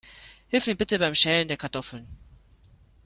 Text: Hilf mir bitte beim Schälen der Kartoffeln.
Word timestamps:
Hilf 0.47 0.65
mir 0.67 0.73
bitte 0.73 0.97
beim 0.97 1.13
Schälen 1.13 1.47
der 1.47 1.57
Kartoffeln. 1.57 2.07